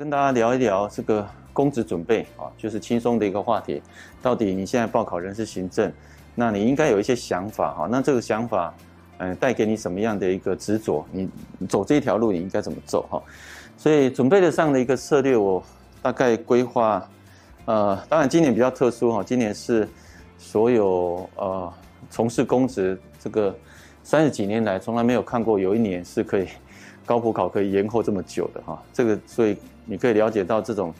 [0.00, 3.82] 跟大家聊一聊这个公职准备啊，就是轻松的一个话题。
[4.22, 5.92] 到底你现在报考人事行政，
[6.34, 7.86] 那你应该有一些想法哈。
[7.90, 8.74] 那这个想法，
[9.18, 11.04] 嗯，带给你什么样的一个执着？
[11.12, 11.28] 你
[11.68, 13.22] 走这一条路，你应该怎么走哈？
[13.76, 15.62] 所以准备的上的一个策略，我
[16.00, 17.06] 大概规划，
[17.66, 19.86] 呃，当然今年比较特殊哈，今年是
[20.38, 21.70] 所有呃
[22.08, 23.54] 从事公职这个
[24.02, 26.48] 三十几年来，从来没有看过有一年是可以。
[27.10, 30.94] 高普考可以延后这么久的哈，这个所以你可以了解到这种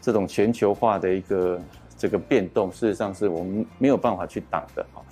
[0.00, 1.60] 这种全球化的一个
[1.98, 5.02] 这个变动，事实上是我们没有办法去挡的哈。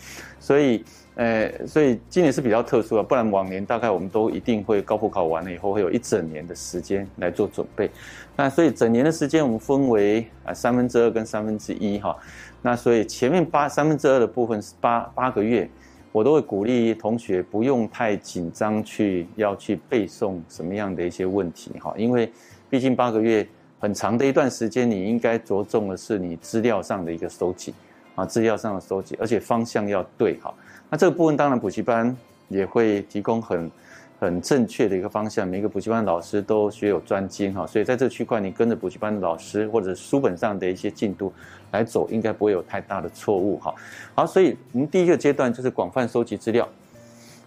[0.40, 0.82] 所以
[1.16, 7.90] 呃，所以今年是比较特殊啊，不然往年大概我们都一定会高普考完了以后会有一整年的时间来做准备。
[8.34, 12.16] 那所以整年的时间我们分为啊三分之二跟三分之一哈。
[12.62, 15.68] 那所以前面八三分之二的部分是八八个月。
[16.12, 22.30] 我都会鼓励同学不用太紧张，去要去背诵什么样的一些问题哈，因为
[22.70, 23.46] 毕竟八个月
[23.78, 27.74] 很长的一段时间，你应该着重的是你资料上的一个收集
[28.14, 30.52] 啊，资料上的收集，而且方向要对哈。
[30.90, 32.16] 那这个部分当然补习班
[32.48, 33.70] 也会提供很。
[34.20, 41.32] 很正确的一个方向，每个补习班老师都学有专精哈，所以在这个区块，你跟着补习班的老师或者书本上的一些进度
[41.70, 43.72] 来走，应该不会有太大的错误哈。
[44.16, 46.68] 好，所以我们第一个阶段就是广泛收集资料，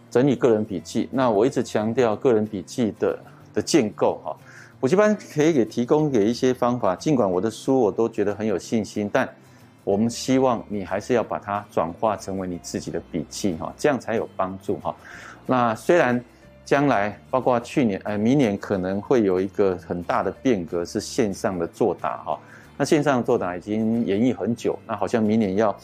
[0.10, 1.10] 整理个人笔记。
[1.12, 3.20] 那我一直强调个人笔记的
[3.54, 4.34] 的建构哈，
[4.80, 9.28] 补习班可以给提供给一些方法，尽管我的书我都觉得很有信心，但
[9.84, 14.96] 我们希望你还是要把它转化成为你自己的笔记哈，这样才有帮助哈。
[15.46, 16.24] 那虽然。
[16.72, 22.40] 将来包括去年，呃，明年可能会有一个很大的变革，是线上的作答哈。
[22.78, 25.78] 那线上的作答已经演绎很久，那好像明年要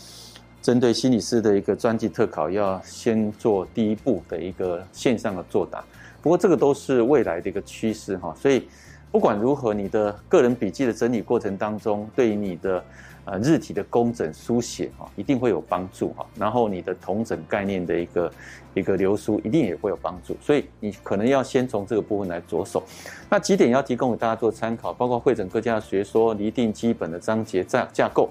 [0.61, 5.83] 针对心理师的一个专技特考，要先做第一步的一个线上的作答。
[6.21, 8.33] 不过这个都是未来的一个趋势哈。
[8.39, 8.65] 所以
[9.11, 12.81] 不管如何，你的个人笔记的整理过程当中，对于你的。
[13.29, 16.25] 呃，日体的工整书写哈，一定会有帮助哈。
[16.39, 18.31] 然后你的同整概念的一个
[18.73, 20.37] 一个流苏，一定也会有帮助。
[20.41, 22.81] 所以你可能要先从这个部分来着手。
[23.29, 28.29] 那几点要提供给大家做参考，包括会诊各家学说，厘定基本的章节架架构。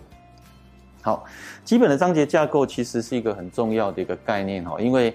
[1.02, 1.26] 好，
[1.62, 5.14] 基本的章节架构其实是一个很重要的一个概念哈，因为。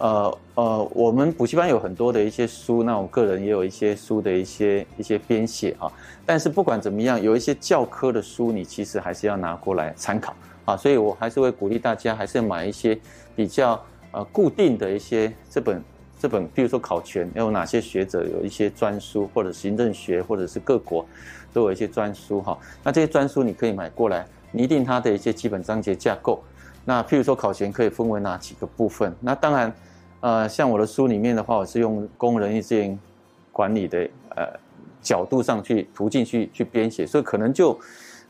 [0.00, 5.92] 呃呃，我们补习班有很多的一些书，那我个人也有一些书的一些一些编写啊。
[6.24, 10.34] 但是不管怎么样，有一些教科的书，你其实还是要拿过来参考
[10.64, 10.74] 啊。
[10.74, 12.98] 所以我还是会鼓励大家，还是要买一些
[13.36, 13.78] 比较
[14.12, 15.82] 呃固定的一些这本
[16.18, 21.04] 这本，比如说考銓有哪些学者有一些专书，或者行政学，或者是各国
[21.52, 22.56] 都有一些专书哈。
[22.82, 26.42] 那这些专书你可以买过来，拟定它的一些基本章节架构。
[26.86, 29.14] 那譬如说考前可以分为哪几个部分？
[29.20, 29.70] 那当然。
[30.20, 32.98] 呃，像我的书里面的话，我是用工人力资源
[33.50, 34.46] 管理的呃
[35.00, 37.78] 角度上去途径去去编写，所以可能就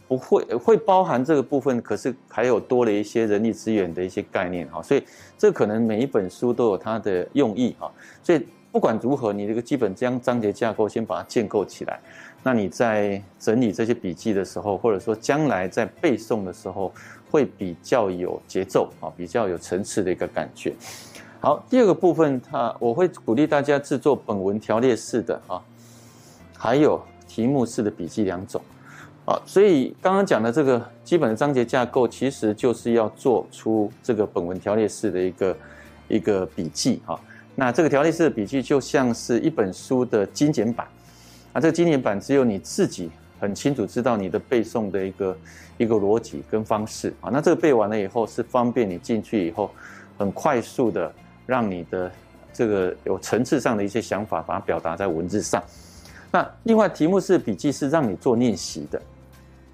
[0.06, 5.02] 不会会包含这个部分，可是还有多了一些人力资源的一些概念哈，所以
[5.36, 7.90] 这可能每一本书都有它的用意哈，
[8.22, 11.98] 所以不管如何，你这个基本将章节架构先把它建构起来，
[12.44, 16.92] 那你在整理这些笔记的时候，或者说将来在背诵的时候，
[17.32, 20.72] 会比较有节奏啊，比较有层次的一个感觉。
[21.42, 25.58] 好，第二个部分，它我会鼓励大家制作本文条列式的啊，
[26.54, 28.60] 还有题目式的笔记两种，
[29.24, 35.56] 啊，所以刚刚讲的这个基本的章节架构，其实就是要做出这个本文条列式的一个
[36.08, 37.18] 一个笔记哈。
[37.54, 40.86] 那这个条列式的笔记就像是一本书的精简版，
[41.54, 45.38] 啊，这个精简版只有你自己很清楚知道你的背诵的一个
[45.78, 47.30] 一个逻辑跟方式啊。
[47.32, 49.70] 那这个背完了以后，是方便你进去以后
[50.18, 51.10] 很快速的。
[51.50, 52.12] 让你的
[52.52, 55.60] 这个有层次上的一些想法，把它表达在文字上。
[56.30, 59.02] 那另外题目式笔记是让你做练习的，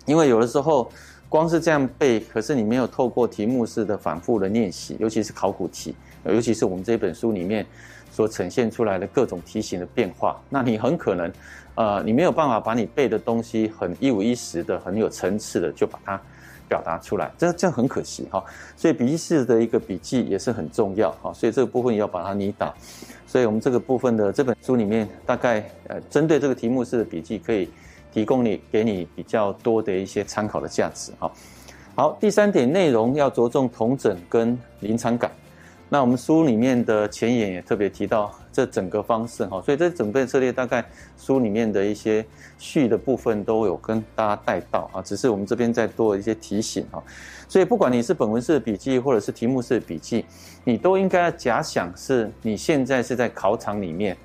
[0.06, 0.90] 因为有的时候
[1.28, 5.94] 光是这样背，可是你没有透过题目式的反复的练习，尤其是考古题，
[6.24, 7.66] 尤其是我们这本书里面
[8.10, 11.30] 所呈现出来的各种题型的变化，那你很可能，
[11.74, 16.18] 呃，你没有办法把你背的东西很一五一十的、很有层次的就把它。
[16.68, 18.44] 表达出来，这这很可惜哈，
[18.76, 22.74] 所以笔记式的一个笔记也是很重要哈，所以这个部分要把它拟打。
[23.26, 27.68] 所以我们这个部分的这本书里面，大概呃针对这个题目式的笔记，可以
[28.12, 31.30] 提供你给你比较多的一些参考的价值哈。
[31.94, 35.30] 好，第三点内容要着重同整跟临场感。
[35.88, 40.82] 那我们书里面的前言也特别提到这整个方式哈，所以这整个策略大概
[41.18, 42.24] 书里面的一些
[42.56, 47.04] 序的部分都有跟大家带到啊，只是我们这边再多一些提醒哈。
[47.46, 50.24] 所以不管你是本文式的笔记或者是题目式的笔记，
[50.64, 54.16] 你都应该假想是你现在是在考场里面，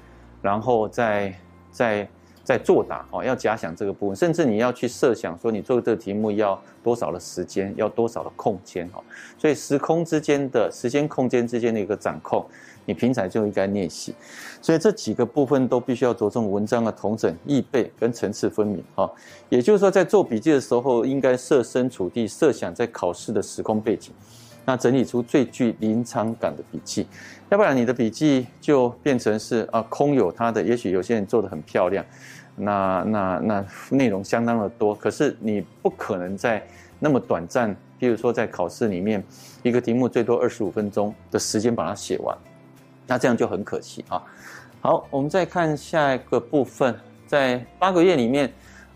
[0.42, 1.36] 然后在
[1.70, 2.08] 在
[2.44, 9.02] 在作答哦，要假想这个部分，甚至你要去设想说你做这个题目要多少的时间，要多少的空间哈。
[9.38, 12.46] 所以时空之间的时间空间之间的一个掌控，
[12.86, 14.14] 你平常就应该练习。
[14.62, 19.10] 所以这几个部分都必须要着重文章的同整、易背跟层次分明哈。
[19.50, 24.12] 也就是说，在做笔记的时候，应该设身处地设想在考试的时空背景。
[24.72, 27.06] 那整理出最具临场感的笔记，
[27.50, 30.64] 要不然你的笔记就变成是啊空有它的。
[30.64, 32.06] 也许有些人做得很漂亮，
[32.56, 36.66] 那那那内容相当的多，可是你不可能在
[37.00, 39.22] 那么短暂，比如说在考试里面
[39.62, 42.34] 一个题目最多二十五分钟的时间把它写完，
[43.06, 44.24] 那这样就很可惜啊。
[44.80, 46.96] 好，我们再看下一个部分，
[47.28, 48.50] 在八个月里面。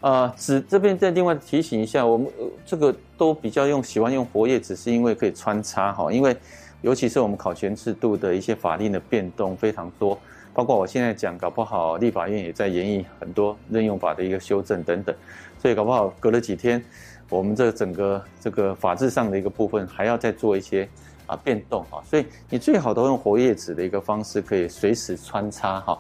[0.06, 2.28] 啊，纸这边再另外提醒一下，我们
[2.63, 6.38] 这个都比较用喜欢用活页纸，是因为可以穿插哈，因为
[6.84, 10.16] 尤其是我们考前制度的一些法令的变动非常多，
[10.54, 15.16] 包括我现在讲，搞不好立法院也在研议很多任用法的一个修正等等，
[15.57, 16.86] 所以搞不好隔了几天，
[17.28, 20.88] 我们这整个这个法制上的一个部分还要再做一些
[21.25, 25.98] 啊变动哈，所以你最好都用活页纸的一个方式，可以随时穿插哈。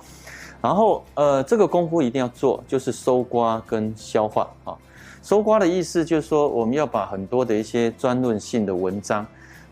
[0.65, 4.73] 然后，呃，这个功夫一定要做，就是搜刮跟消化啊。
[5.21, 9.23] 搜刮的意思就是说，我们要把很多的一些专论性的文章，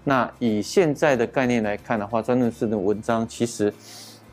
[0.04, 3.74] 那以现在的概念来看的话，专论性的文章其实，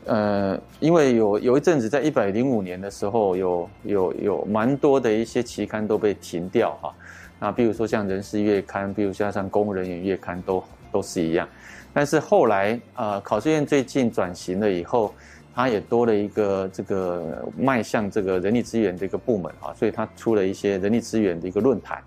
[0.05, 6.93] 呃，因为有有一阵子在一百零五年的时候，有有有蛮多的一些期刊都被停掉哈。
[7.39, 11.49] 那比如说像《人事月刊》，比如像像《公务人员月刊》都都是一样。
[11.91, 15.11] 但是后来，呃，考试院最近转型了以后。
[15.53, 22.01] 它也多了一个这个迈向这个人力资源的一个部门啊，所以它出了一些人力资源的一个论坛，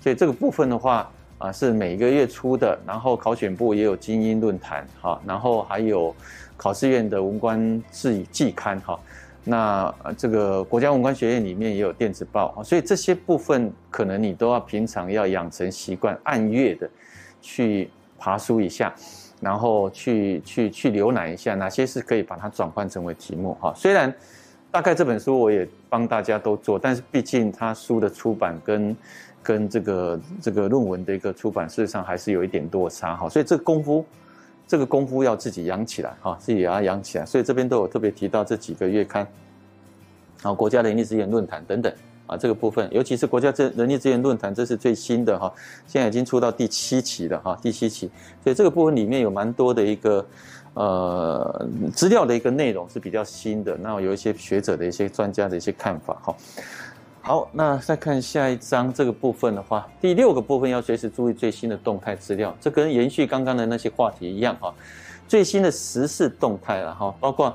[0.00, 6.14] 所以这个部分的话啊是每个月出的，然后考选部也有精英论坛哈，然后还有
[6.56, 8.98] 考试院的文官志季刊哈，
[9.42, 16.88] 那这个国家文官学院里面也有电子报，所以这些部分可能你都要平常要养成习惯，按月的
[17.42, 18.94] 去爬书一下。
[19.44, 23.74] 然后去去去浏览一下哪些是可以把它转换成为题目哈。
[23.76, 24.12] 虽然
[24.70, 28.96] 大概这本书我也帮大家都做，但是毕竟它书的出版跟
[29.42, 33.28] 跟这个这个论文的一个出版，事实上还是有一点落差哈。
[33.28, 34.02] 所以这个功夫，
[34.66, 37.26] 这个功夫要自己养起来哈，自己也要养起来。
[37.26, 39.26] 所以这边都有特别提到这几个月刊，
[40.42, 41.92] 好，国家人力资源论坛等等。
[42.26, 45.52] 啊，这个部分，尤其是国家这人力资源论坛，这是最新的哈，
[45.86, 48.10] 现在已经出到第七期了哈，第七期，
[48.42, 50.26] 所以这个部分里面有蛮多的一个
[50.72, 56.34] 呃资料的一个内容是比较新的，那有一些学者的一些专家的一些看法哈。
[57.20, 64.72] 好，那再看下一章这个部分的话，第六个部分要随时注意最新的动态资料，这跟延续刚刚的那些话题一样哈，
[65.28, 67.54] 最新的时事动态了哈，包括。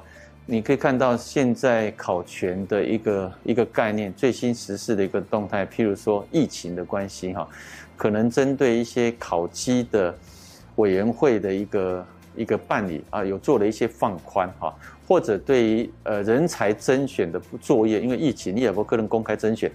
[0.51, 7.47] 你可以看到现在考銓的一个一个概念，最新时事的一个动态，譬如说疫情的关系哈，
[7.95, 10.17] 可能针对一些考绩的
[10.77, 12.05] 委员会的一个
[12.35, 14.73] 一个办理啊，有做了一些放宽哈，
[15.07, 19.71] 或者对于呃人才甄选的作业，因为疫情你也不可能公开甄选，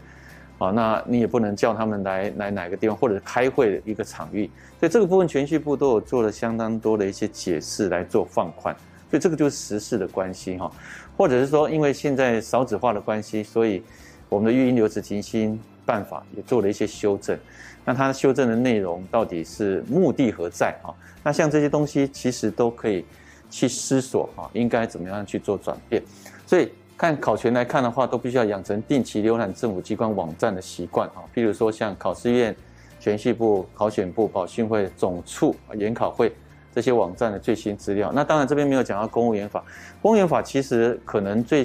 [0.59, 4.51] 啊，那你也不能叫他们来来哪个地方或者开会的一个场域，
[4.81, 8.75] 所以这个部分銓叙部都有做了相当多的一些解释来做放宽。
[9.11, 10.71] 所以这个就是时事的关系哈，
[11.17, 13.83] 或者是说，因为现在少子化的关系，所以
[14.29, 17.39] 我们的育婴留职停薪办法也做了一些修正。
[17.85, 20.91] 那它修正的内容到底是目的何在啊？
[21.23, 23.05] 那像这些东西其实都可以
[23.51, 26.03] 去思索啊，应该怎么样去做转变。
[26.47, 31.23] 所以看考銓来看的话，都必须要养成定期浏览政府机关网站的习惯哈。
[31.35, 32.57] 譬如说像考试院、
[33.01, 36.33] 銓叙部、考选部、保训会、总处、研考会。
[36.75, 39.63] 这些网站的最新资料，那当然这边没有讲到公务员法。
[40.03, 41.65] 公务员法其实可能最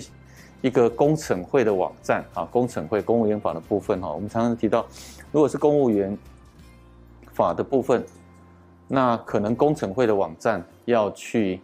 [0.61, 4.85] 一个公惩会的网站啊，公惩会公务员法的部分哈，我们常常提到，
[5.31, 6.15] 如果是公务员
[7.33, 8.05] 法的部分，
[8.87, 11.59] 那可能公惩会的网站要去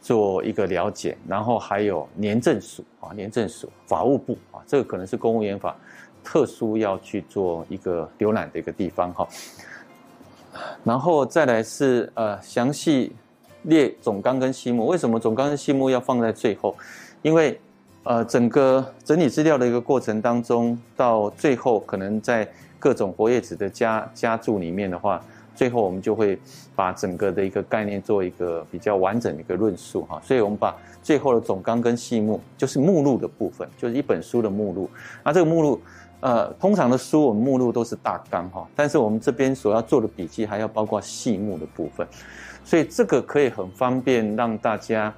[0.00, 5.76] 做一个了解，然后还有年政署啊，年政署、法务部啊，这个可能是公务员法
[6.24, 9.28] 特殊要去做一个浏览的一个地方哈。
[10.84, 13.12] 然后再来是呃详细
[13.62, 16.76] 列总纲跟细目，为什么总纲跟细目要放在最后？
[17.22, 17.58] 因为
[18.02, 22.46] 呃整个整理资料的一个过程当中，到最后可能在
[22.78, 25.22] 各种活页纸的加加注里面的话，
[25.54, 26.38] 最后我们就会
[26.74, 30.20] 把整个的一个概念做一个比较完整的一个论述哈。
[30.24, 34.90] 所以我们把最后的总纲跟细目，就是目录的部分，就是一本书的目录。
[35.24, 35.80] 那这个目录。
[36.22, 42.06] 呃，通常的书我们目录都是大纲哈，但是我们这边所要做的笔记还要包括细目的部分，
[42.64, 45.12] 所以这个可以很方便让大家，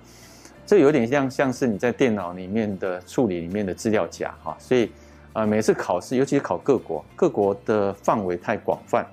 [0.64, 4.90] 这有点像像是你在电脑里面的处理里面的资料夹哈，所以
[5.34, 9.06] 啊，每次考试，尤其是考各国，各国的范围太广泛，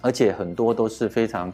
[0.00, 1.52] 而且很多都是非常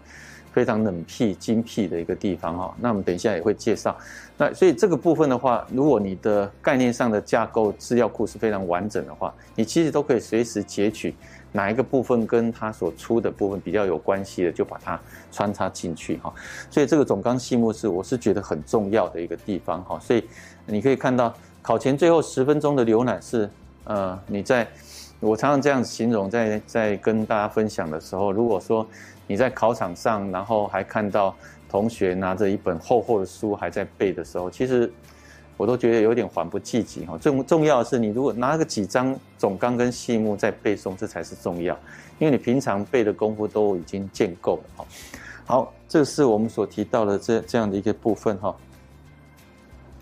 [0.52, 2.74] 非常冷僻精辟的一个地方哈。
[2.80, 3.96] 那我们等一下也会介绍。
[4.36, 11.14] 那所以这个部分的话，如果你的概念上的架构资料库是非常完整的话，你其实都可以随时截取。
[11.54, 14.98] 哪一个部分跟它所出的部分比较有关系的，就把它
[15.30, 16.32] 穿插进去哈。
[16.70, 19.98] 所以这个总纲细目是我是觉得很重要的一个地方哈。
[20.00, 20.24] 所以
[20.64, 23.50] 你可以看到考前最后十分钟的浏览是
[23.84, 24.66] 呃，你在
[25.20, 28.86] 我常常这样形容，在在跟大家分享的时候，如果说
[29.26, 31.34] 你在考场上，然后还看到
[31.68, 34.92] 同学拿着一本厚厚的书还在背的时候，其实。
[35.58, 37.16] 我都觉得有点缓不济急哈。
[37.18, 41.78] 重重要的是，你如果拿个几张总纲跟细目在背诵，这才是重要，
[42.18, 44.84] 因为你平常背的功夫都已经建构了哈。
[45.44, 48.56] 好，这是我们所提到的这这样的一个部分哈。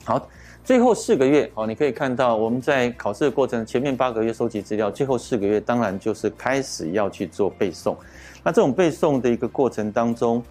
[0.04, 0.28] 好，
[0.64, 7.94] 最后四个月哦，你可以看到我们在考试的过程，前面八个月收集资料，最后四个月当然就是开始要去做背诵。
[8.42, 10.42] 那这种背诵的一个过程当中，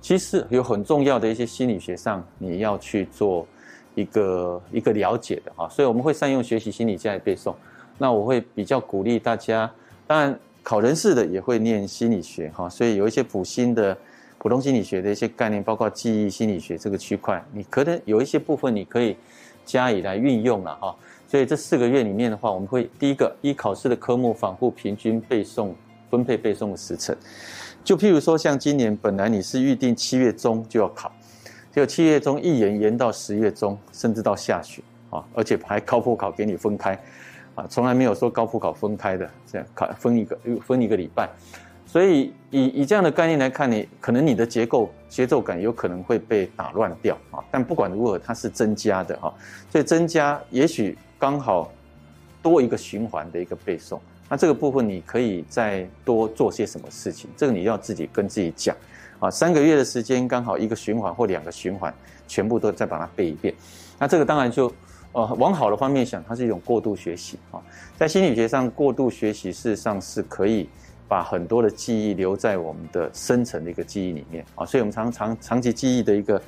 [0.00, 3.46] 其实有很重要的一些心理学上你要去做。
[3.94, 7.52] 一个一个了解的哈，所以我们会善用学习心理加以背诵。
[7.96, 9.68] 那我会比较鼓励大家，
[10.06, 13.98] 当然考人事的也会念心理学哈，所以有一些普心的
[14.38, 19.16] 普通心理学的一些概念，包括记忆心理学这个区块，你可能有一些部分你可以
[19.64, 20.94] 加以来运用了哈。
[21.26, 25.72] 所以这四个月里面的话，我们会第一个依考试的科目反复平均背诵，
[26.10, 27.16] 分配背诵的时程。
[27.84, 31.10] 就譬如说，像今年本来你是预定七月中就要考。
[31.70, 36.98] 就七月中一延延到十月中，甚至到下旬啊，而且还高普考给你分开
[37.54, 41.28] 啊，从来没有说高普考分开的，这样考分一个分一个礼拜，
[41.86, 47.38] 所以以以这样的概念来看，你可能你的结构节奏感有可能会被打乱掉啊。
[47.50, 49.32] 但不管如何，它是增加的哈，
[49.70, 51.70] 所以增加也许刚好
[52.42, 58.76] 多一个循环的一个背诵，那这个部分你可以再多做些什么事情，这个你要自己跟自己讲。
[59.20, 61.92] 啊，三个月的时间刚好一个循环或两个循环，
[62.28, 63.52] 全部都再把它背一遍。
[63.98, 64.72] 那这个当然就，
[65.10, 67.58] 呃，往好的方面想，它是一种过度学习啊。
[67.96, 70.68] 在心理学上，过度学习事实上是可以
[71.08, 74.64] 把很多的记忆留在我们的深层的一个记忆里面啊。
[74.64, 76.42] 所以我们长长长期记忆的一个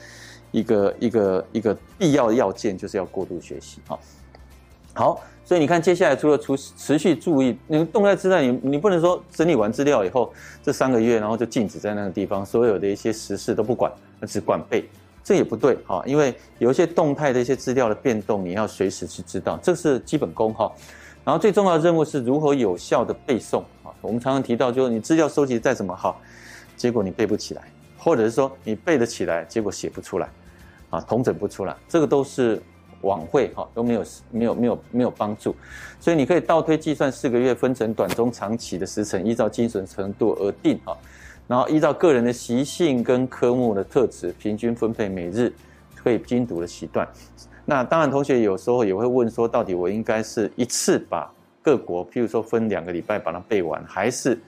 [0.52, 3.98] 一个一个一个必要的要件，就是要过度学习啊。
[4.94, 5.20] 好。
[5.50, 13.90] 所以你看，接下来除了持持续注意，你动态资料，你你不能说整理完资料以后这三个月，然后就静止在那个地方，所有的一些时事都不管，
[14.28, 14.88] 只管背，
[15.24, 16.04] 这也不对哈。
[16.06, 20.70] 因为有一些动态的一些资料的变动，你要随时去知道，这是基本功哈。
[21.24, 23.90] 然后最重要的任务是如何有效的背诵啊。
[24.02, 26.20] 我们常常提到，就是你资料收集再怎么好，
[26.76, 27.62] 结果你背不起来，
[27.98, 30.28] 或者是说你背得起来，结果写不出来，
[30.90, 32.62] 啊，统整不出来，这个都是。
[33.02, 35.54] 晚会哈都没有没有没有没有帮助，
[35.98, 40.96] 所以你可以倒推计算四个月，分成短中长期的时程，依照精神程度而定哈，
[41.46, 45.52] 然后依照个人的习性跟科目的特质，平均分配每日
[45.94, 47.08] 可以精读的时段。
[47.64, 54.38] 那当然，同学有时候也会问说，到底我应该是一次把各国，譬如说分两个礼拜把它背完，还是？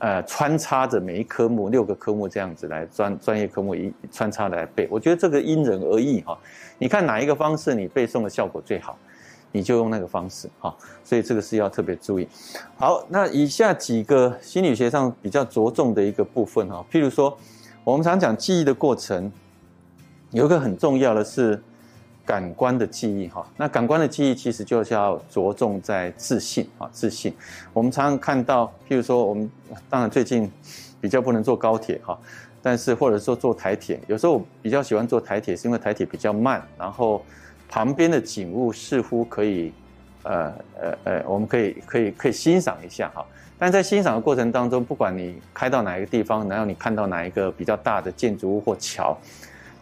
[0.00, 6.38] 呃，穿插着每一科目六个科目这样子来专专业科目一穿插来背，我觉得这个因人而异哈。
[6.78, 8.96] 你看哪一个方式你背诵的效果最好，
[9.50, 10.72] 你就用那个方式哈。
[11.02, 12.28] 所以这个是要特别注意。
[12.76, 17.36] 好，那以下几个心理学上比较着重的一个部分哈，譬如说
[17.82, 19.32] 我们常讲记忆的过程，
[20.30, 21.60] 有一个很重要的是。
[22.28, 27.34] 感官的记忆哈，那感官的记忆其实就是要着重在自信啊，自信。
[27.72, 29.50] 我们常常看到，譬如说，我们
[29.88, 30.52] 当然最近
[31.00, 32.18] 比较不能坐高铁哈，
[32.60, 37.24] 但是或者说坐台铁，有时候我比较喜欢坐台铁，是因为台铁比较慢，然后
[37.66, 39.72] 旁边的景物似乎可以，
[40.24, 43.24] 呃呃呃，我们可以可以可以欣赏一下哈。
[43.58, 49.16] 但在欣赏的过程当中，不管你开到哪一个地方，然后你看到哪一个比较大的建筑物或桥。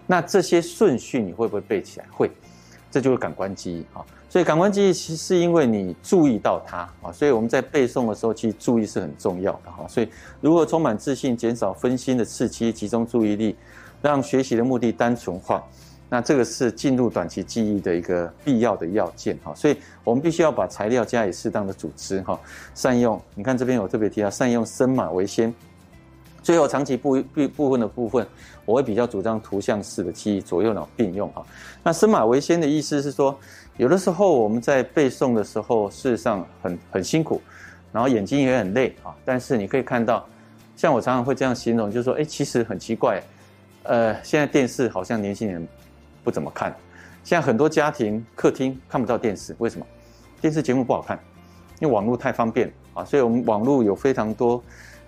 [0.07, 2.07] 那这些顺序你会不会背起来？
[2.11, 2.31] 会，
[2.91, 4.05] 这就是感官记忆啊。
[4.29, 9.87] 所以感官记忆其实是因为你注意到它啊，所以我们在背诵的时候，其实注意是很重要的哈。
[9.89, 10.09] 所以
[10.41, 13.57] 如何充满自信，减少分心的刺激，集中注意力，
[14.03, 15.65] 让学习的目的单纯化，
[16.11, 19.55] 那这个是进入短期记忆的一个必要的要件哈。
[19.55, 22.39] 所以我们必须要把材料加以适当的组织哈，
[22.75, 23.21] 善用。
[23.35, 25.55] 你看这边我特别提到，善用深码为先。
[26.47, 28.25] 最后长期部部部分的部分，
[28.65, 31.45] 我会比较主张图像式的记忆，左右脑并用哈。
[31.83, 33.37] 那深马为先的意思是说，
[33.79, 37.43] 有的时候我们在背诵的时候，事实上很很辛苦，
[37.91, 39.13] 然后眼睛也很累啊。
[39.25, 40.25] 但是你可以看到，
[40.77, 43.21] 像我常常会这样形容，就是说，哎，其实很奇怪，
[43.83, 45.67] 呃，现在电视好像年轻人
[46.23, 46.73] 不怎么看。
[47.25, 49.85] 现在很多家庭客厅看不到电视，为什么？
[50.41, 51.19] 电视节目不好看，
[51.81, 54.63] 因为网络太方便啊，所以我们网络有非常多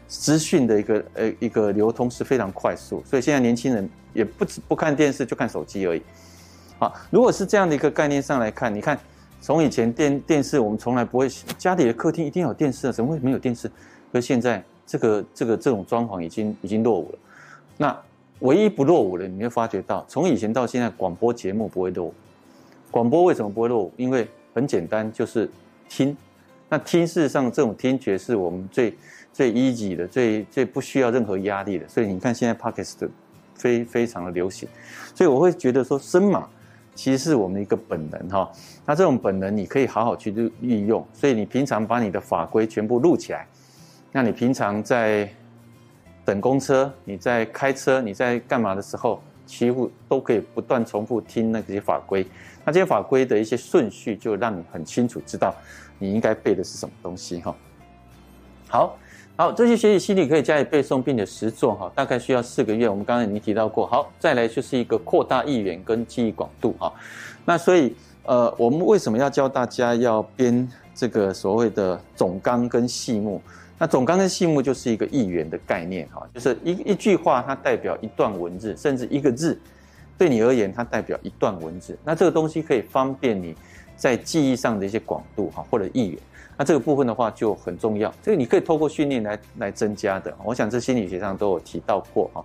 [0.08, 6.02] 资讯的一个呃一个流通是非常快速，所以现在年轻人也不止不看电视，就看手机而已。
[6.78, 8.98] 好，如果是这样的一个概念上来看，你看
[9.40, 13.68] 从以前电电视我们从来不会家里的客厅一定要有电视啊，怎么会没有电视？
[14.10, 17.18] 可是现在这个这个这种装潢已经已经落伍了。
[17.76, 17.96] 那
[18.38, 22.14] 唯一不落伍的，你会发觉到从以前到现在广播节目不会落伍。
[22.90, 23.92] 广播为什么不会落伍？
[23.98, 25.50] 因为很简单，就是
[25.88, 26.16] 听。
[26.68, 28.94] 那听事实上这种听觉是我们最
[29.32, 31.88] 最 easy 的，最最不需要任何压力的。
[31.88, 33.08] 所以你看现在 Podcast
[33.54, 34.68] 非非常的流行。
[35.14, 36.48] 所以我会觉得说，声码
[36.94, 38.50] 其实是我们一个本能哈。
[38.84, 41.06] 那这种本能你可以好好去利用。
[41.12, 43.46] 所以你平常把你的法规全部录起来。
[44.12, 45.28] 那你平常在
[46.24, 52.26] 等公车，你在开车，你在干嘛的时候，几乎都可以不断重复听那些法规。
[52.64, 55.54] 那这些法规的一些顺序，就让你很清楚知道
[55.98, 57.54] 你应该背的是什么东西哈。
[58.68, 58.98] 好，
[59.36, 62.88] 好，这些学习心理可以加以背诵并且实作哈，大概需要四个月。
[62.88, 63.86] 我们刚才已经提到过。
[63.86, 66.92] 好，再来就是一个扩大意愿跟记忆广度哈。
[67.44, 73.40] 那所以呃，我们为什么要教大家要编这个所谓的总纲跟细目？
[73.78, 79.58] 那总纲跟细目就是一个意愿的概念哈，就是一一句话它代表一段文字，甚至一个字，
[80.18, 81.96] 对你而言它代表一段文字。
[82.04, 83.54] 那这个东西可以方便你
[83.98, 86.18] 在记忆上的一些广度哈，或者意愿。
[86.56, 90.34] 那这个部分的话就很重要，这个你可以透过训练来来增加的。
[90.42, 92.42] 我想这心理学上都有提到过哈。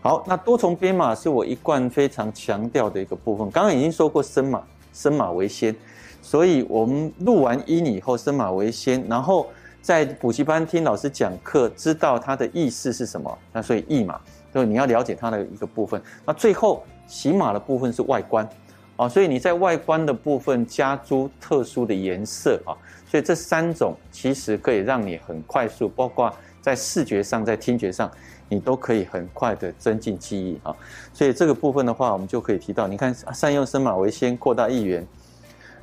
[0.00, 3.48] 好，那多重编码是我一贯非常强调的一个部分。
[3.50, 5.76] 刚刚已经说过声码，声码为先，
[6.22, 9.46] 所以我们录完音以后，声码为先，然后。
[9.80, 13.38] 在补习班听老师讲课，知道它的意思是什么？
[13.52, 14.20] 那所以意码，
[14.52, 16.02] 就你要了解它的一个部分。
[16.26, 18.46] 那最后起码的部分是外观，
[18.98, 22.74] 啊，所以你在外观的部分加诸特殊的颜色啊，
[23.08, 28.10] 所以这三种其实可以让你很快速，包括在视觉上、在听觉上，
[28.48, 30.74] 你都可以很快的增进记忆啊。
[31.12, 35.06] 所以这个部分的话，我们就可以提到，你看善用声码为先，扩大意元，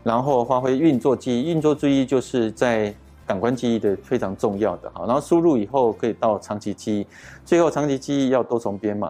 [0.04, 1.49] 然后发挥运作记忆。
[1.49, 2.93] 运作记忆就是在
[3.25, 7.08] 感官记忆的非常重要的哈，然后输入以后可以到长期记忆，
[7.45, 9.10] 最后长期记忆要多重编码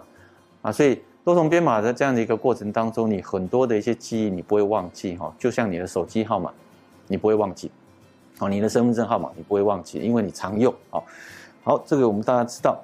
[0.61, 6.51] 啊，所以多重编码的这样的一个过程当中，你很多的一些记忆你不会忘记哈，就像你的手机号码，
[7.07, 7.71] 你不会忘记，
[8.39, 11.03] 哦，你的身份证号码你不会忘记，因为你常用，好，
[11.63, 12.79] 好，这个我们大家知道，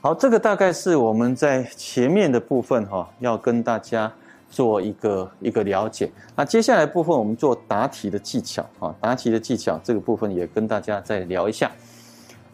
[0.00, 4.12] 好，这个大概是我们在前面的部分哈，要跟大家。
[4.52, 11.70] 做一个一个了解，那接下来部分我们做答题的技巧啊，答题的技巧这个部分也跟大家再聊一下。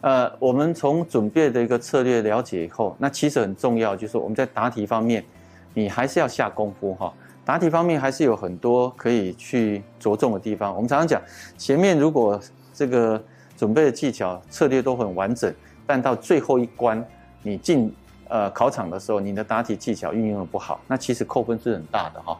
[0.07, 5.21] 呃，我们从准备的一个策略了解以后，那其实很重要，就是我们在答题方面，
[5.73, 7.13] 你还是要下功夫哈。
[7.43, 10.73] 答题方面还是有很多可以去着重的地方。
[10.73, 11.21] 我们常常讲，
[11.57, 12.39] 前面如果
[12.73, 13.21] 这个
[13.57, 15.53] 准备的技巧策略都很完整，
[15.85, 17.05] 但到最后一关
[17.43, 17.93] 你进。
[18.29, 22.37] 呃，考场的时候，你的答题技巧运用的不好，那其实扣分是很大的哈。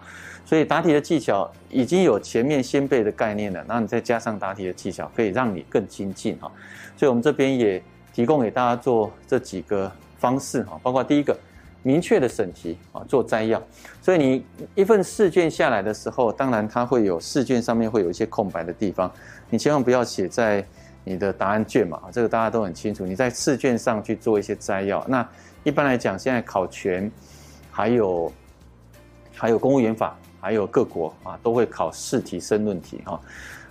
[0.48, 6.50] 所以答题的技巧已经有前面先背的概念了，那你再加上答题的技巧，可以让你更精进哈。
[6.96, 7.84] 所以我们这边也
[8.14, 11.38] 提供给大家做这几个方式哈，包括第一个
[11.84, 13.62] 明确的审题啊，做摘要。
[14.02, 19.12] 所以你一份试卷下来的时候，当然它会有试卷上面会有一些空白的地方，
[19.50, 20.66] 你千万不要写在
[21.04, 23.06] 你的答案卷嘛，这个大家都很清楚。
[23.06, 25.28] 你在试卷上去做一些摘要，那。
[25.64, 27.12] 一般来讲，现在考全，
[27.70, 28.32] 还有
[29.36, 33.20] 还有公务员法，还有各国啊，都会考试题申论题哈。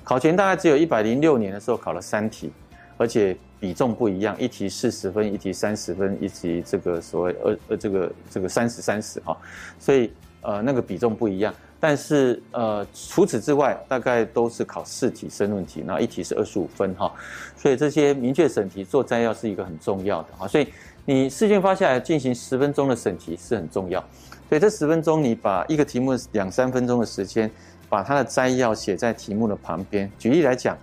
[0.05, 2.53] 考前大概只有一百零六年的时候考了三题，
[2.99, 9.35] 而且比重不一样，一题四十分，一题三十分，一题这个所谓呃呃这个这个三十三十哈，
[9.79, 10.12] 所以
[10.43, 11.55] 呃那个比重不一样。
[11.81, 17.11] 但是呃除此之外，大概都是考四题申论题，然后一题是二十五分哈。
[17.57, 20.69] 所以这些明确审题做摘要是一个很重要的哈，所以。
[21.09, 24.05] 你试卷发下来进行十分钟的审题是很重要，
[24.48, 27.50] 所以这十分钟你把一个题目两三分钟的时间，
[27.88, 30.11] 把它的摘要写在题目的旁边。
[30.18, 30.76] 举例来讲，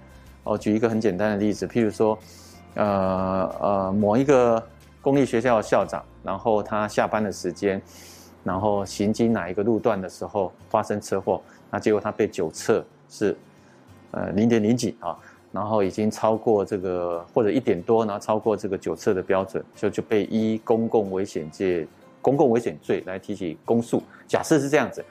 [0.44, 2.18] 哦，举一个很简单的例子，譬如说，
[2.76, 4.62] 呃呃，某一个
[5.02, 7.82] 公立学校的校长，然后他下班的时间，
[8.44, 13.36] 然后行经哪一个路段的时候发生车祸，那结果他被酒测是，
[14.12, 15.18] 呃零点零几啊。
[15.54, 21.88] 然后已经超过这个或者一点多，然后超过这个酒测的标准，就就被依公共危险罪、
[22.24, 24.02] 公共危险罪来提起公诉。
[24.28, 25.06] 假设是这样子，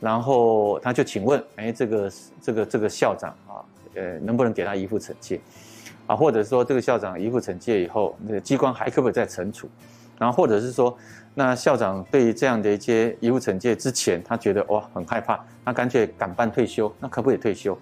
[0.00, 3.60] 然后他就请问，哎，这个这个这个校长啊，
[3.94, 5.38] 呃，能不能给他依附惩戒？
[6.06, 9.68] 啊，或者说这个校长依附惩戒以后，那个机关还可不可以再惩处？
[10.18, 10.96] 然后或者是说，
[11.34, 17.76] 那校长对于这样的一些遗物惩戒之前，他觉得哇很害怕，那干脆赶办退休，那可不可以退休？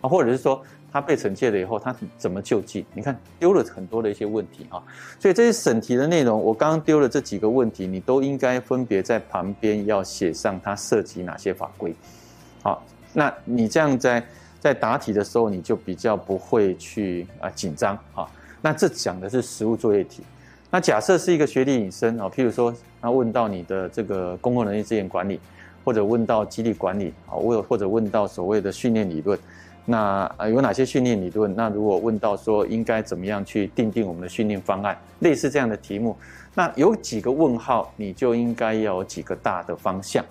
[0.00, 0.62] 啊，或者是说
[0.96, 2.86] 他被惩戒了以后，他怎么救济？
[2.94, 4.82] 你看丢了很多的一些问题啊，
[5.20, 11.94] 所以这些审题的内容，我刚刚丢了这几个问题，你都应该分别在旁边要写上它涉及哪些法规。
[12.62, 12.82] 好，
[13.12, 14.24] 那你这样在
[14.58, 18.26] 在答题的时候，你就比较不会去啊紧张啊。
[18.62, 20.22] 那这讲的是实务作业题。
[20.70, 25.38] 那假设是一个学历引申啊，譬如说他问到你的这个公共人力资源管理，
[25.84, 29.38] 或者问到激励管理啊，或或者问到所谓的训练理论，
[29.86, 31.56] 那啊有哪些训练理论？
[31.56, 36.14] 那如果问到说应该怎么样去定定我们的训练方案，类似这样的题目，
[36.54, 40.22] 那有几个问号，你就应该要有几个大的方向。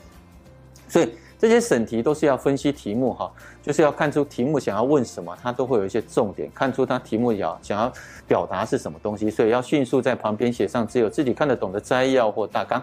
[0.88, 1.10] 所以。
[1.38, 3.30] 这些审题都是要分析题目哈，
[3.62, 7.92] 就是要看出题目想要问什么，它都会有一些重点，看出它题目要想要
[8.26, 12.82] 表达是什么东西，所以要迅速在旁边写上只有自己看得懂的摘要或大纲。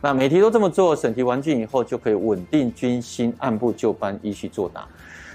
[0.00, 4.86] 那每题都这么做，审题完毕以后就可以稳定军心，按部就班依序作答。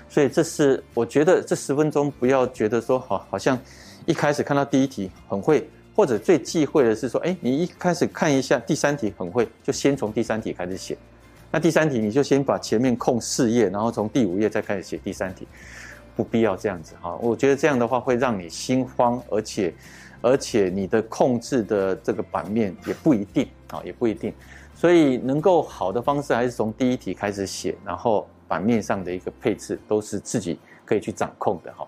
[0.09, 3.57] 所以这是我觉得这十分钟不要觉得说好，好像
[4.05, 10.97] 一开始看到第一题很会，或者最忌讳的是说，哎，你一开始看一下第三题很会，就先从第三题开始写。
[11.51, 15.47] 那第三题你就先把前面空四页，然后从第五页再开始写第三题，
[16.15, 17.15] 不必要这样子哈。
[17.21, 19.73] 我觉得这样的话会让你心慌，而且
[20.21, 24.33] 而且你的控制的这个版面也不一定啊，也不一定。
[24.75, 31.87] 所以能够好的方式还是从第一题开始写，然后版面上的一个配置都是自己可以去掌控的哈。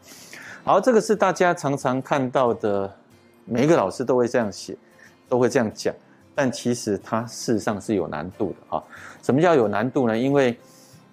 [0.63, 2.95] 好，这个是大家常常看到的，
[3.43, 4.77] 每一个老师都会这样写，
[5.27, 5.93] 都会这样讲。
[6.35, 8.83] 但其实它事实上是有难度的啊。
[9.21, 10.17] 什么叫有难度呢？
[10.17, 10.57] 因为，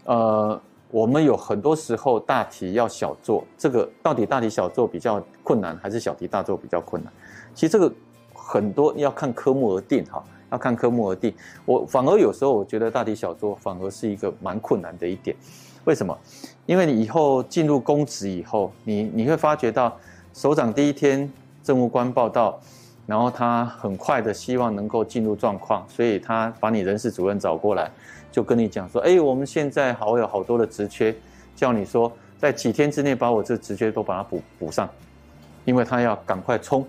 [0.05, 7.13] 呃，我们有很多时候大题要小做，这个到底大题小做比较困难，还是小题大做比较困难？
[7.55, 7.93] 其实这个
[8.33, 11.33] 很多要看科目而定哈，要看科目而定。
[11.65, 15.37] 我反而有时候我觉得大题小做反而是一个蛮困难的一点。
[15.85, 16.17] 为什么？
[16.67, 19.97] 因为你以后进入公职以后，你你会发觉到
[20.33, 21.31] 首长第一天
[21.63, 22.61] 政务官报道。
[23.07, 27.91] 然后他很快的希望能够进入状况，所以他把你人事主任找过来，
[28.31, 31.17] 就跟你讲说：“哎，我们现在好有好多的职缺，
[31.57, 34.87] 叫你说在几天之内把我这职缺都把它补补上，
[35.65, 36.87] 因为他要赶快冲，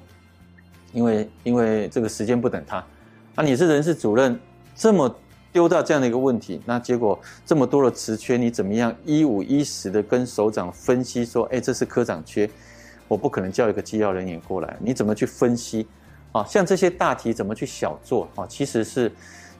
[0.91, 2.83] 因为因为这个时间不等他。
[3.41, 4.37] 那你是人事主任，
[4.75, 5.09] 这么
[5.53, 12.49] 丢到这样的一个问题，那结果这么多的职缺，你怎么样一五一十的跟首长分析说：哎，这是科长缺，
[13.07, 15.87] 我不可能叫一个机要人员过来，你怎么去分析？”
[16.33, 18.45] 啊，像这些大题怎么去小做啊？
[18.45, 19.09] 其实是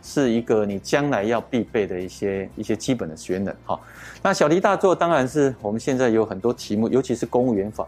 [0.03, 3.79] 是一个你将来要必备的一些一些基本的学能哈。
[4.21, 7.87] 那小题大做当然是我们现在有很多题目，尤其是公务员法，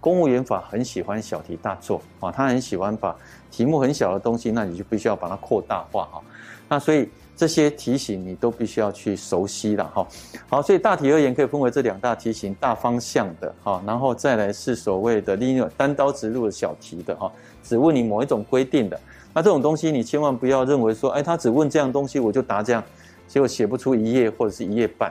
[0.00, 3.14] 公务员法很喜欢小题大做啊，他很喜欢把
[3.50, 6.22] 题目很小的东西，那你就必须要把它扩大化哈。
[6.68, 7.08] 那所以。
[7.36, 10.06] 这些题型你都必须要去熟悉了哈。
[10.46, 17.32] 好，所以大体而言可以分为这两大题型，大方向的哈，然后再来是所谓的另一个单刀直入的小题的哈，
[17.62, 19.00] 只问你某一种规定的。
[19.32, 22.84] 那这种东西你千万不要认为说，哎，他只问这样东西我就答这样，
[23.26, 25.10] 结果写不出一页或者是一页半。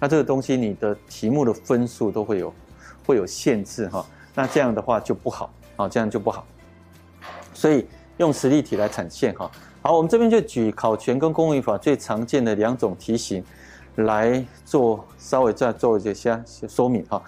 [0.00, 2.52] 那这个东西你的题目的分数都会有
[3.06, 4.04] 会有限制哈。
[4.34, 6.46] 那这样的话就不好啊，这样就不好。
[7.52, 7.86] 所以
[8.18, 9.50] 用实例题来展现哈。
[9.82, 13.42] 好，我们这边就举考銓跟公务员法最常见的两种题型
[13.96, 17.22] 来做，稍微再做一些说明哈。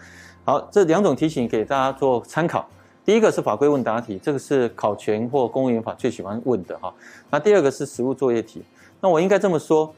[0.44, 2.68] 好，这两种题型给大家做参考。
[3.04, 6.92] 第一个是法规问答题，这个是考銓或公务员法最喜欢问的哈。
[7.30, 8.62] 那第二个是实务作业题。
[9.00, 9.92] 那我应该这么说，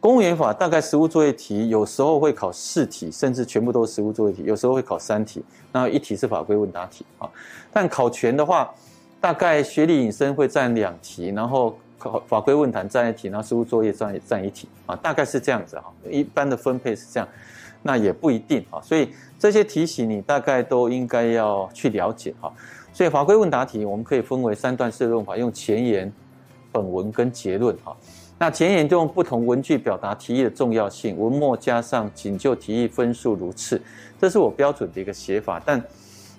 [0.00, 7.28] 公务员法大概实务作业题有时候会考四题，甚至全部都是实务作业题，有时候会考三题，那一题是法规问答题啊。
[7.70, 8.72] 但考全的话，
[9.20, 15.92] 大概学历引申会占两题，然后考法规问答占一题，然后实务作业占占一题啊，大概是这样子哈。
[16.08, 17.28] 一般的分配是这样，
[17.82, 18.80] 那也不一定啊。
[18.80, 22.50] 所以这些题型你大概都应该要去了解哈。
[22.94, 26.10] 所以法规问答题我们可以分为三段式论法，用前言、
[26.72, 27.94] 本文跟结论哈。
[28.40, 33.78] 那前言就用不同文句表达题意的重要性，文末加上仅就题意分数如次，
[34.18, 35.84] 这是我标准的一个写法，但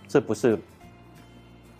[0.07, 0.57] 这不是。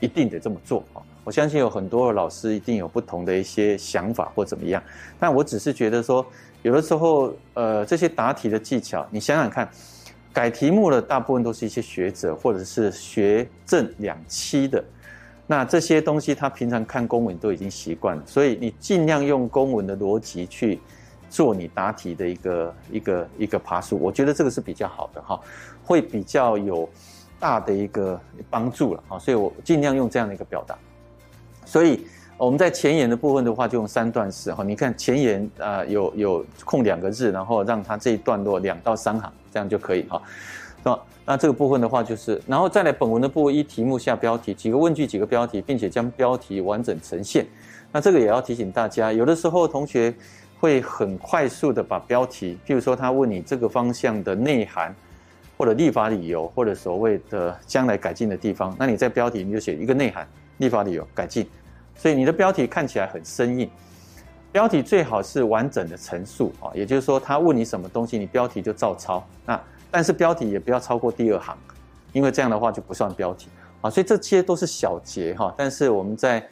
[0.04, 0.98] 一定得这么做啊！
[1.24, 4.82] 我相信有很多的老师一定有不同的一些想法或怎么样，
[5.20, 6.26] 但我只是觉得说，
[6.64, 9.70] 有的时候，呃，这些答题的技巧，你想想看，
[10.34, 14.84] 改题目的大部分都是一些学者或者是学政两期的，
[15.52, 20.80] 那这些东西他平常看公文都已经习惯了，所以你尽量用公文的逻辑去
[21.30, 25.40] 做你答题的一个一个一个爬树，我觉得这个是比较好的哈，
[25.84, 26.88] 会比较有。
[27.42, 30.78] 大的一个帮助了啊，所以我尽量用这样的一个表达。
[31.66, 32.06] 所以，
[32.38, 34.64] 我们在前言的部分的话，就用三段式哈。
[34.64, 40.22] 你看前言啊，有有空两个字，然后让它这一段落两到三行，这样就可以哈。
[40.84, 47.46] 是吧那这个部分的话，就是然后再来本文的部分，依题目下标题，几个问句，几个标题，并且将标题完整呈现。
[47.92, 50.14] 那这个也要提醒大家，有的时候同学
[50.60, 54.94] 会很快速的把标题，譬如说他问你这个方向的内涵，
[55.58, 61.48] 或者立法理由，或者所谓的将来改进的地方，那你在标题你就写一个内涵、立法理由、改进。
[61.96, 63.70] 所以你的标题看起来很生硬，
[64.52, 69.24] 标题最好是完整的陈述啊，也就是说他问你什么东西，你标题就照抄。
[69.46, 71.56] 那但是标题也不要超过第二行，
[72.14, 73.50] 因为这样的话就不算标题
[73.82, 73.90] 啊。
[73.90, 76.44] 所以这些都是小节哈，但是我们在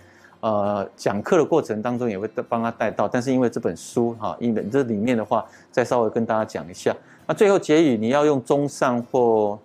[0.41, 3.07] 呃讲课的过程当中也会帮他带到。
[3.07, 6.95] 但是因为这本书哈，因为这里面的话再稍微跟大家讲一下。
[7.25, 9.57] 那最后结语你要用综上或。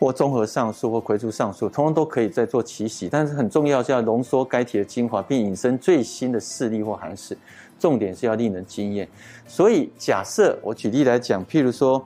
[0.00, 7.36] 或综合上述或揆注上述，通通都可以再做奇袭，但是很重要是要浓缩该题的精华，并引申最新的事例或函式，
[7.78, 9.06] 重点是要令人惊艳。
[9.46, 12.02] 所以假设我举例来讲，譬如说，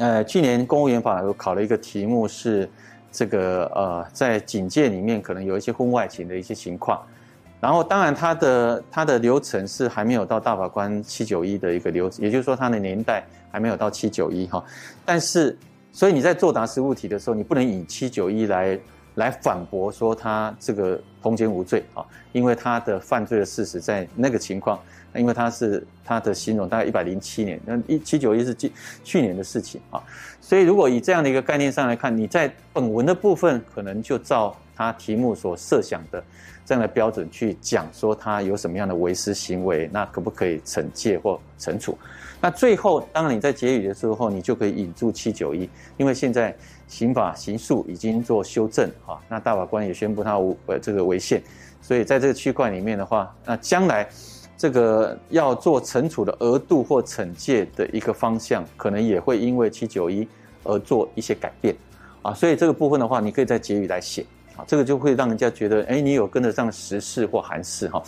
[0.00, 2.66] 呃，去年公务员法有考了一个题目是
[3.12, 7.00] 这个呃，在警界里面可能有一些婚外情的一些情况，
[7.60, 14.64] 然后当然它的它的流程是还没有到大法官七九一的一个流程，也就是说它的年代还没有到七九一哈，
[15.04, 15.56] 但是。
[15.92, 18.78] 所以你在作答实务题的时候，你不能以七九一来
[19.16, 24.78] 来反驳说他这个通奸无罪啊，因为他的犯罪的事实在那个情况，
[25.14, 30.02] 因为他是他的形容大概一百零七年，那一七九一是去去年的事情啊，
[30.40, 36.22] 所以如果以这样的一个概念上来看，你在本文的部分可能就照他题目所设想的
[36.64, 41.98] 这样的标准去讲说他有什么样的违失行为，那可不可以惩戒或惩处？
[42.42, 45.68] 那最后，当然你在结语的时候，你就可以引注七九一，
[45.98, 46.56] 因为现在
[46.88, 51.42] 刑法刑诉已经做修正哈，那大法官也宣布它无呃这个违宪，
[51.82, 54.08] 所以在这个区块里面的话，那将来
[54.60, 60.28] 这个要做惩处的额度或惩戒的一个方向，可能也会因为七九一
[60.64, 61.74] 而做一些改变
[62.20, 64.22] 啊，所以这个部分的话，你可以在结语来写
[64.58, 68.02] 啊，这个就会让人家觉得，哎，你有跟得上时事或函释哈，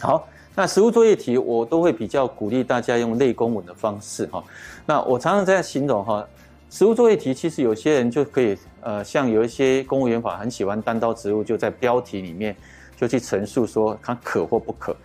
[0.00, 0.28] 好。
[0.56, 4.42] 那实务作业题，我都会比较鼓励大家用类公文的方式哈。
[4.84, 6.26] 那我常常在形容哈，
[6.68, 12.56] 实务作业题其实有些人就可以呃，像有一些公务员法很喜欢单刀直入，就在标题里面
[12.96, 14.96] 就去陈述说它可或不可。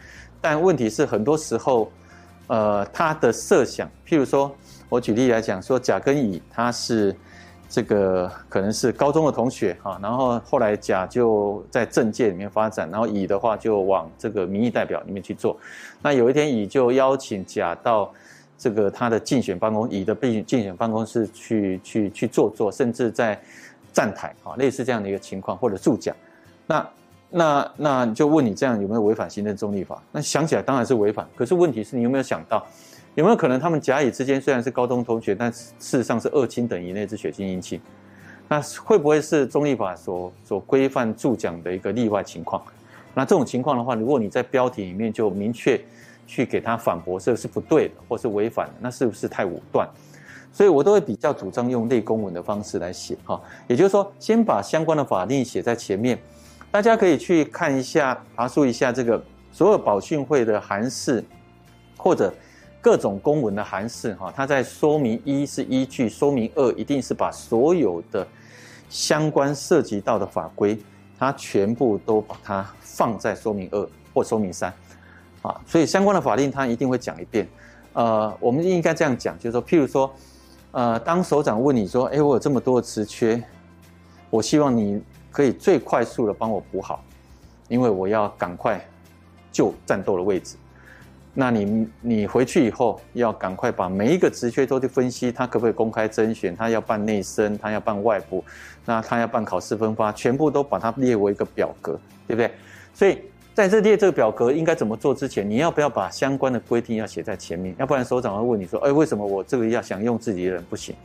[0.44, 1.90] 但问题是很多时候，
[2.48, 4.54] 呃，他的设想，譬如说
[4.90, 7.16] 我举例来讲说甲跟乙，他是。
[7.70, 15.58] 这个可能是高中的同学哈，然后后来甲就在政界里面发展，然后乙的话就往这个民意代表里面去做。
[16.00, 18.14] 那有一天乙就邀请甲到
[18.60, 23.42] 这个他的竞选办公，乙的竞选办公室去去去坐坐，甚至在
[23.92, 26.16] 站台啊，类似这样的一个情况或者助讲。
[26.68, 26.88] 那
[27.36, 30.00] 那那就问你这样有没有违反行政中立法？
[30.12, 32.64] 那想起来当然是违反，可是问题是你有没有想到？
[33.16, 37.82] 有没有可能他们甲乙之间虽然是高中同学，但事实上是二亲等以内之血亲姻亲？
[38.48, 42.62] 那会不会是中立法所所规范助讲的一个例外情况？
[43.16, 45.80] 那这种情况的话，如果你在标题里面就明确
[46.28, 49.88] 去给他反驳，这是不对的，或是违反的，那是不是太武断？
[50.52, 56.18] 所以我都会比较主张用类公文的方式来写哈，也就是说，先把相关的法令写在前面，
[56.74, 61.24] 大家可以去看一下，爬梳一下这个所有保训会的函释
[61.96, 62.34] 或者。
[62.82, 68.28] 各种公文的函释，哈，它在说明一是依据，说明二一定是把所有的
[68.90, 70.78] 相关涉及到的法规，
[71.18, 74.70] 它全部都把它放在说明二或说明三，
[75.42, 77.48] 啊，所以相关的法令它一定会讲一遍。
[77.94, 80.14] 呃，我们应该这样讲，就是说，譬如说，
[80.72, 83.42] 呃，当首长问你说，哎，我有这么多的职缺，
[84.30, 85.02] 我希望你
[85.34, 87.04] 可以最快速的帮我补好，
[87.68, 88.80] 因为我要赶快
[89.52, 90.56] 就战斗的位置。
[91.34, 98.46] 那你你回去以后要赶快把每一个职缺都去分析，他可不可以公开甄选，他要办内生，他要办外部，
[98.86, 102.52] 那他要办考试分发，全部都把它列为一个表格，对不对？
[102.94, 103.18] 所以
[103.56, 107.76] 在这列这个表格应该怎么做之前，你要不要把相关的规定要写在前面？
[107.80, 110.96] 要不然首长会问你说，哎，为什么我这个要想用自己的人不行？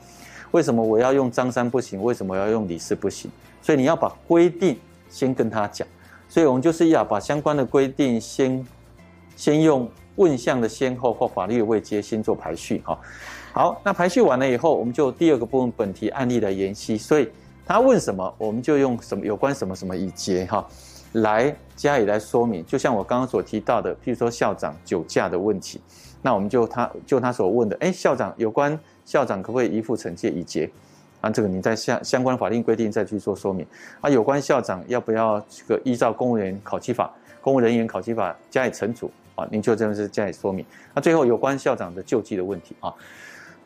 [0.51, 2.03] 为什么我要用张三不行？
[2.03, 3.31] 为什么要用李四不行？
[3.63, 5.87] 所以你要把规定先跟他讲。
[6.29, 8.67] 所以我们就是要把相关的规定先
[9.37, 9.89] 先用。
[10.19, 12.99] 问项的先后或法律的位阶先做排序哈，
[13.53, 16.99] 好，那排序完了以后，我们就第二个部分本题案例来研析。
[16.99, 17.29] 所以
[17.65, 20.67] 他问什么，我们就用什么有关什么什么以节哈
[21.13, 22.67] 来加以来说明。
[22.67, 25.81] 就像我刚刚所提到的，譬如说校长酒驾的问题，
[26.21, 28.77] 那我们就他就他所问的，哎，校长有关
[29.09, 30.71] 校长可不可以依附惩戒以节？
[31.23, 33.66] 啊，这个你在相相关法定规定再去做说明。
[34.03, 39.49] 啊，有关校长要不要这个依照公务员考绩法、公务人员考绩法加以惩处啊？
[39.51, 40.62] 您就这样是加以说明。
[40.94, 42.92] 那最后有关校长的救济的问题啊，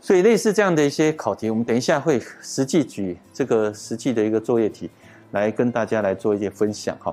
[0.00, 4.88] 所以类似这样的一些考题，我们等一下会实际举这个实际的一个作业题
[5.32, 7.12] 来跟大家来做一些分享哈。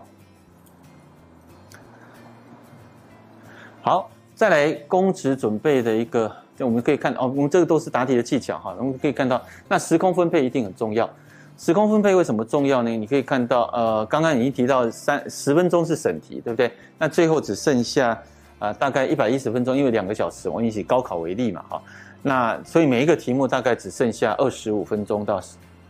[3.82, 6.32] 好，再来公职准备的一个。
[6.66, 8.76] 我们可以看哦，我们这个都是答题的技巧哈。
[8.78, 11.10] 我们可以看到，那时空分配一定很重要。
[11.58, 12.90] 时空分配为什么重要呢？
[12.90, 16.72] 你可以看到，呃，刚刚已经提到三十分钟是审题，对不对？
[16.98, 18.12] 那最后只剩下
[18.60, 21.82] 啊、呃，大概一百一十分钟，因为两个小时，我们以高考为例嘛，哈。
[22.22, 25.42] 那所以每一个题目大概只剩下二十五分钟到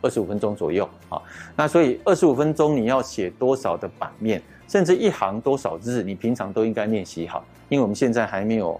[0.02, 1.22] 二十五分钟左右，啊。
[1.56, 8.80] 那所以二十五分钟你要写多少的版面，甚至一行多少字，你平常都应该练习好，因为我们现在还没有。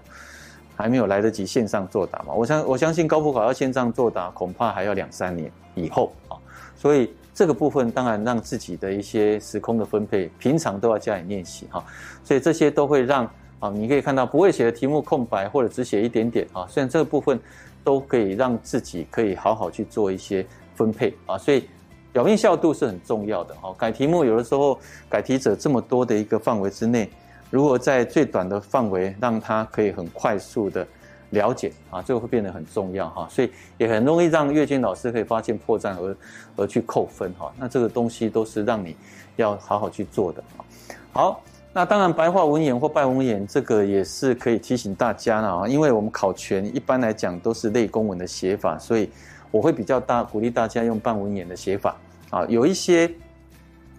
[0.80, 2.32] 还没有来得及线上作答嘛？
[2.32, 6.36] 我相我相信高普考要线上作答，恐怕还要两三年以后啊。
[6.74, 11.84] 所以这个部分当然让自己的一些时空的分配，平常都要加以练习哈。
[12.24, 13.24] 所以这些都会让
[13.58, 16.66] 啊，你可以看到不会写的题目空白或者只写一点点啊。
[16.66, 17.38] 虽然这个部分
[17.84, 21.36] 都可以让自己可以好好去做一些分配啊。
[21.36, 21.68] 所以
[22.12, 23.74] 表面效度是很重要的哈。
[23.76, 27.10] 改题目有的时候改题者这么多的一个范围之内。
[27.50, 30.86] 如果在最短的范围让他可以很快速的
[31.30, 36.16] 了解啊，这个会变得很重要哈，所以也很容易让阅卷老师可以发现破绽而
[36.56, 37.52] 而去扣分哈。
[37.58, 38.96] 那这个东西都是让你
[39.36, 40.64] 要好好去做的啊。
[41.12, 49.10] 好，那当然白话文言或半文言这个也是可以提醒大家了啊，因为我们考全一般来讲都是类公文的写法，所以
[49.50, 51.96] 我会比较大鼓励大家用半文言的写法
[52.30, 53.08] 啊，有一些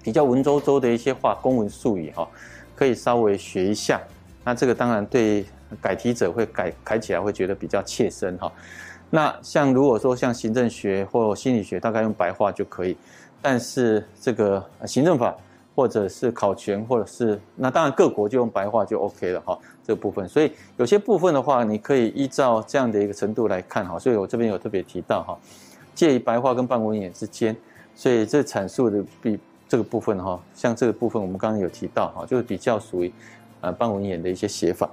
[0.04, 2.28] 比较文绉绉的一些话，公文术语哈。
[2.82, 4.02] 可以稍微学一下，
[4.44, 5.46] 那这个当然对
[5.80, 8.52] 改题者会改改起来会觉得比较切身哈。
[9.12, 12.98] 那像如果说像行政学或心理学，大概用白话就可以。
[13.40, 15.38] 但是这个行政法
[15.76, 19.56] 或者是考全或者是那当然各国就用白话就 OK 了哈。
[19.84, 24.00] 这部分，所以有些部分的话，你可以依照这样的一个程度来看哈。
[24.00, 25.38] 所以我这边有特别提到哈，
[25.94, 27.56] 介于白话跟半文言之间，
[27.94, 29.40] 所以这阐述的比。
[29.72, 33.14] 这个部分哈，像这个部分我们刚刚有提到哈，就是比较属于
[33.62, 34.90] 呃半文言的一些写法。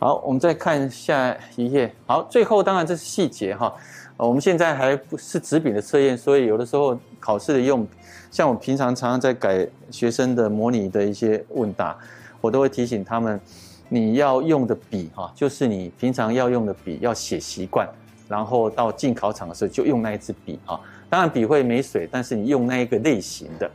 [0.00, 1.94] 好，我们再看下一页。
[2.04, 3.72] 好，最后当然这是细节哈。
[4.16, 7.86] 我们现在还不是纸笔的测验，所以有的时候考试的用，
[8.32, 11.96] 像我平常常常在改学生的模拟的一些问答，
[12.40, 13.40] 我都会提醒他们，
[13.88, 17.88] 你要用的笔哈，就是你平常要用的笔，要写习惯，
[18.34, 20.80] 然后到进考场的时候就用那一支笔啊。
[21.08, 23.70] 当然笔会没水，但是你用那一个类型的。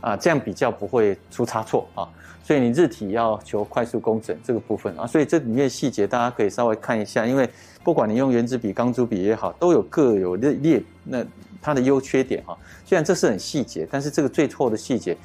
[0.00, 2.06] 啊，这样比较不会出差错啊，
[2.44, 7.48] 所以你日体要求快速工整这个部分啊，所以这里面细节大家可以稍微看一下，因为
[7.82, 11.24] 不管你用原子笔、钢珠笔也好，都有各有劣劣那
[11.60, 12.56] 它的优缺点哈。
[12.84, 15.16] 虽然这是很细节，但是这个最后的细节，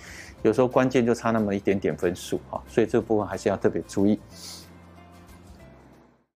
[0.41, 4.19] 有时候关键就差那么一点点分数哈，所以这个部分还是要特别注意。